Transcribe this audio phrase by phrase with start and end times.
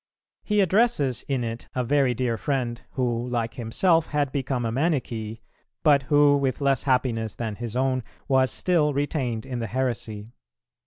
[0.41, 5.41] He addresses in it a very dear friend, who, like himself, had become a Manichee,
[5.83, 10.31] but who, with less happiness than his own, was still retained in the heresy.